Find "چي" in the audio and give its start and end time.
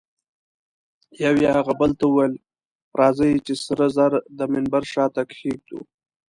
3.45-3.53